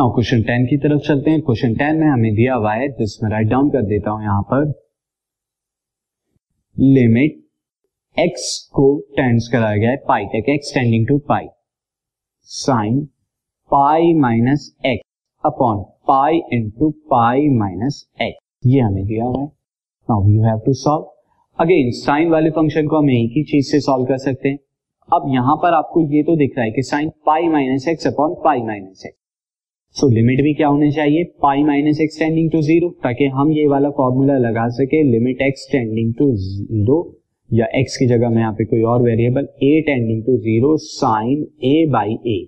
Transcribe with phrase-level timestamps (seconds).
[0.00, 3.30] Now question ten की तरफ़ चलते हैं। क्वेश्चन टेन में हमें दिया हुआ है जिसमें
[3.30, 4.62] राइट डाउन कर देता हूँ यहाँ पर।
[6.76, 7.34] लिमिट
[8.16, 8.84] x को
[9.16, 11.46] टेंस कराया गया है पाई तक x tending to pi
[12.50, 12.98] sine
[13.70, 15.06] pi minus x
[15.44, 20.74] upon pi into pi minus x ये हमें दिया हुआ है। Now you have to
[20.86, 24.58] solve again sine वाले फ़ंक्शन को हम एक ही चीज़ से सॉल्व कर सकते हैं।
[25.08, 28.42] अब यहाँ पर आपको ये तो दिख रहा है कि sine pi minus x upon
[28.44, 29.18] pi minus x
[29.96, 31.24] so limit भी क्या होनी चाहिए?
[31.42, 35.66] Pi minus x tending to zero ताकि हम ये वाला फॉर्मूला लगा सके। Limit x
[35.72, 36.98] tending to zero
[37.50, 41.46] या एक्स की जगह में यहाँ पे कोई और variable a tending to zero sine
[41.64, 42.38] a by a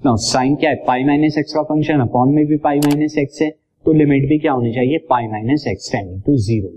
[0.00, 0.76] now sine क्या है?
[0.86, 3.50] पाई माइनस एक्स का फ़ंक्शन अपॉन में भी पाई माइनस एक्स है
[3.86, 4.98] तो लिमिट भी क्या होनी चाहिए?
[5.10, 6.70] Pi minus x tending to zero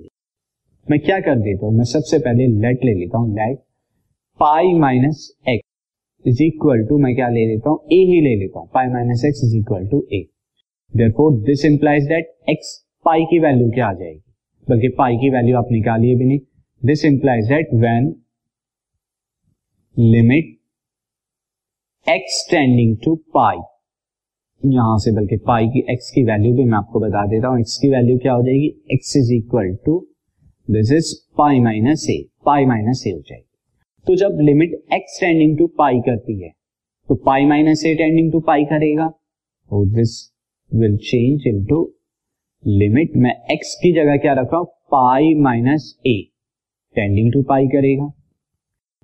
[0.88, 1.76] मैं क्या कर देता हूँ?
[1.78, 3.58] मैं सबसे पहले लेट ले लेता हूँ let
[4.40, 5.70] pi minus x
[6.26, 7.80] is equal to मैं क्या ले लेता हूँ?
[7.92, 10.26] ए ही ले लेता हूँ। Pi minus x is equal to a
[10.94, 14.22] therefore this implies that x pi की वैल्यू क्या आ जाएगी?
[14.68, 16.40] बल्कि पाई की वैल्यू आप निकालिए भी नहीं?
[16.82, 18.14] This implies that when
[19.98, 20.58] limit
[22.08, 23.58] x tending to pi
[24.62, 27.78] यहाँ से बल्कि पाई की एक्स की वैल्यू भी मैं आपको बता देता हूँ। एक्स
[27.82, 28.68] की वैल्यू क्या हो जाएगी?
[28.94, 30.00] X is equal to
[30.68, 33.51] this is pi minus a pi minus a हो जाएगी।
[34.08, 36.50] तो जब limit x tending to pi करती है
[37.10, 40.14] तो pi minus a tending to pi करेगा। तो this
[40.72, 41.82] will change into
[42.64, 44.68] limit मैं एक्स की जगह क्या रख रहा हूँ?
[44.92, 46.16] Pi minus a
[46.96, 48.06] tending to pi करेगा।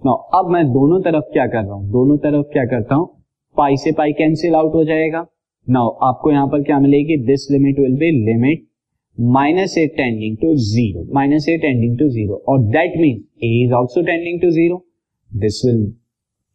[0.02, 1.90] नो अब मैं दोनों तरफ़ क्या कर रहा हूँ?
[1.92, 3.08] दोनों तरफ़ क्या करता हूँ?
[3.56, 5.26] पाई से पाई कैंसिल आउट हो जाएगा।
[5.68, 7.18] नाउ आपको यहाँ पर क्या मिलेगी?
[7.26, 8.66] This limit will be limit
[9.18, 13.74] minus a tending to zero minus a tending to zero और that mean a is
[13.74, 14.84] also tending to zero
[15.32, 15.86] this will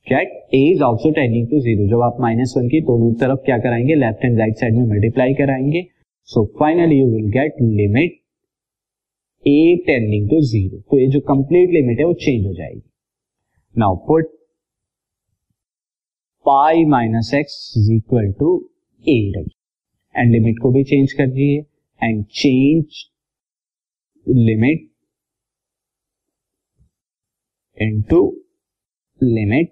[0.07, 3.59] get a is also tending to zero जब आप minus one की दोनों तरफ़ क्या
[3.59, 3.95] कराएँगे?
[3.95, 5.83] Left and right side में multiply कराएँगे।
[6.29, 8.21] So finally you will get limit
[9.45, 12.83] a tending to zero तो ये जो कंप्लीट लिमिट है, वो चेंज हो जाएगी।
[13.75, 14.27] Now put
[16.47, 18.57] pi minus x is equal to
[19.05, 21.65] a रखिए। एंड लिमिट को भी चेंज कर दीजिए।
[22.01, 23.05] And change
[24.27, 24.89] limit
[27.79, 28.21] into
[29.23, 29.69] limit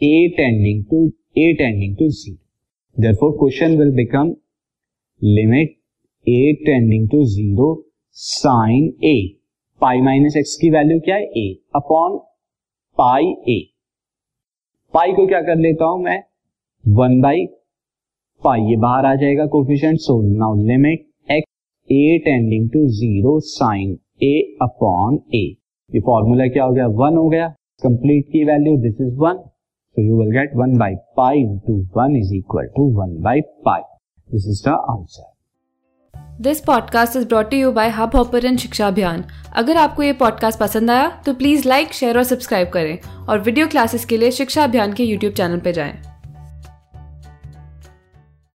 [0.00, 0.98] a tending to
[1.36, 2.36] a tending to zero.
[2.96, 4.36] Therefore, question will become
[5.22, 5.74] limit
[6.26, 7.68] a tending to zero
[8.16, 9.16] sin a.
[9.80, 11.22] Pi minus x की value क्या है?
[11.22, 12.16] ए upon
[12.98, 13.58] pi ए
[14.94, 16.18] पाई को क्या कर लेता हूँ मैं?
[16.84, 17.44] वन बाई
[18.42, 23.98] पाई ये बाहर आ जाएगा coefficient so now limit x a tending to zero sine
[24.22, 25.44] a upon a
[25.94, 26.86] ये फॉर्मूला क्या हो गया?
[26.86, 30.94] वन हो गया। कंप्लीट की value this is one so you will get one by
[30.94, 33.80] pi into one is equal to one by pi
[34.32, 35.32] this is the answer
[36.40, 39.24] this podcast is brought you by Hubhopper Shiksha Abhiyan
[39.56, 43.66] अगर आपको ये podcast पसंद आया तो please like share और subscribe करें। और video
[43.66, 46.07] classes के लिए शिक्षा अभियान के यूट्यूब चैनल पर जाएँ।